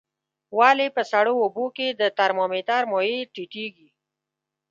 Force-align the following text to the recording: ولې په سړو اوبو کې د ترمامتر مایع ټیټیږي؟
ولې 0.57 0.87
په 0.95 1.01
سړو 1.11 1.33
اوبو 1.43 1.65
کې 1.75 1.87
د 1.99 2.01
ترمامتر 2.19 2.81
مایع 2.91 3.19
ټیټیږي؟ 3.33 3.89